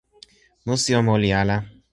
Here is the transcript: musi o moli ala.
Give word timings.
musi 0.65 0.91
o 0.99 1.01
moli 1.07 1.29
ala. 1.41 1.57